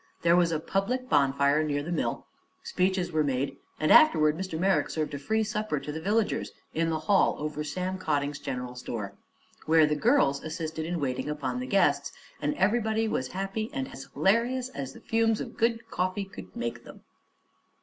There 0.23 0.35
was 0.35 0.51
a 0.51 0.59
public 0.59 1.09
bonfire 1.09 1.63
near 1.63 1.83
the 1.83 1.91
mill, 1.91 2.25
speeches 2.63 3.11
were 3.11 3.23
made, 3.23 3.57
and 3.79 3.91
afterward 3.91 4.35
Mr. 4.35 4.57
Merrick 4.59 4.89
served 4.89 5.13
a 5.13 5.19
free 5.19 5.43
supper 5.43 5.79
to 5.79 5.91
the 5.91 6.01
villagers, 6.01 6.51
in 6.73 6.89
the 6.89 6.97
hall 7.01 7.35
over 7.37 7.63
Sam 7.63 7.99
Cotting's 7.99 8.39
General 8.39 8.73
Store, 8.73 9.13
where 9.67 9.85
the 9.85 9.93
girls 9.95 10.43
assisted 10.43 10.87
in 10.87 10.99
waiting 10.99 11.29
upon 11.29 11.59
the 11.59 11.67
guests, 11.67 12.11
and 12.41 12.55
everybody 12.55 13.07
was 13.07 13.27
happy 13.27 13.69
and 13.73 13.89
as 13.89 14.07
hilarious 14.11 14.69
as 14.69 14.93
the 14.93 15.01
fumes 15.01 15.39
of 15.39 15.55
good 15.55 15.87
coffee 15.91 16.25
could 16.25 16.55
make 16.55 16.83
them. 16.83 17.03